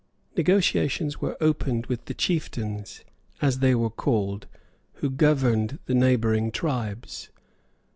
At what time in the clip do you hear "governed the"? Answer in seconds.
5.11-5.93